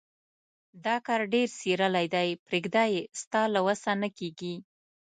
دا 0.85 0.95
کار 1.07 1.21
ډېر 1.33 1.47
څيرلی 1.59 2.07
دی. 2.15 2.29
پرېږده 2.47 2.83
يې؛ 2.93 3.01
ستا 3.21 3.41
له 3.53 3.59
وسه 3.67 3.91
نه 4.01 4.09
کېږي. 4.17 4.53